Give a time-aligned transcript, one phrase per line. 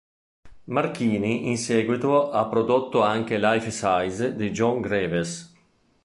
[0.73, 5.53] Marchini in seguito ha prodotto anche "Life Size" di John Greaves.